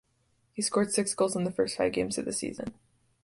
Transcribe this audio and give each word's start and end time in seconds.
He 0.53 0.63
scored 0.63 0.91
six 0.91 1.13
goals 1.13 1.35
in 1.35 1.43
the 1.43 1.51
first 1.51 1.77
five 1.77 1.91
games 1.93 2.17
of 2.17 2.25
the 2.25 2.33
season. 2.33 2.73